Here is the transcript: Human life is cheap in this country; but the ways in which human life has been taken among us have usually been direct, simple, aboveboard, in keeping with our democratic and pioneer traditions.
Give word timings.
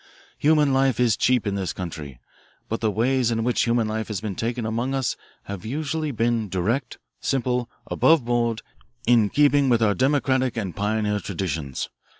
Human 0.39 0.73
life 0.73 0.99
is 0.99 1.15
cheap 1.15 1.45
in 1.45 1.53
this 1.53 1.73
country; 1.73 2.19
but 2.67 2.81
the 2.81 2.89
ways 2.89 3.29
in 3.29 3.43
which 3.43 3.65
human 3.65 3.87
life 3.87 4.07
has 4.07 4.19
been 4.19 4.33
taken 4.33 4.65
among 4.65 4.95
us 4.95 5.15
have 5.43 5.63
usually 5.63 6.09
been 6.09 6.49
direct, 6.49 6.97
simple, 7.19 7.69
aboveboard, 7.85 8.63
in 9.05 9.29
keeping 9.29 9.69
with 9.69 9.83
our 9.83 9.93
democratic 9.93 10.57
and 10.57 10.75
pioneer 10.75 11.19
traditions. 11.19 11.87